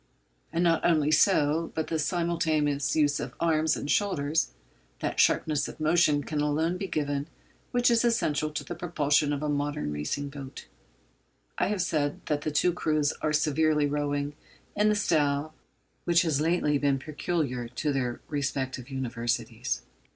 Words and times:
And 0.51 0.63
not 0.63 0.83
only 0.83 1.11
so, 1.11 1.71
but 1.75 1.85
by 1.85 1.89
the 1.93 1.99
simultaneous 1.99 2.95
use 2.95 3.19
of 3.19 3.35
arms 3.39 3.75
and 3.77 3.87
shoulders, 3.87 4.49
that 4.99 5.19
sharpness 5.19 5.67
of 5.67 5.79
motion 5.79 6.23
can 6.23 6.41
alone 6.41 6.77
be 6.77 6.87
given 6.87 7.27
which 7.69 7.91
is 7.91 8.03
essential 8.03 8.49
to 8.49 8.63
the 8.63 8.73
propulsion 8.73 9.31
of 9.31 9.43
a 9.43 9.47
modern 9.47 9.91
racing 9.93 10.29
boat. 10.29 10.65
I 11.59 11.67
have 11.67 11.83
said 11.83 12.25
that 12.25 12.41
the 12.41 12.49
two 12.49 12.73
crews 12.73 13.13
are 13.21 13.31
severally 13.31 13.85
rowing 13.85 14.33
in 14.75 14.89
the 14.89 14.95
style 14.95 15.53
which 16.05 16.23
has 16.23 16.41
lately 16.41 16.79
been 16.79 16.97
peculiar 16.97 17.67
to 17.67 17.93
their 17.93 18.21
respective 18.27 18.89
Universities. 18.89 19.83